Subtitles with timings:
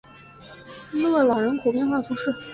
[0.93, 2.33] 勒朗人口变化图示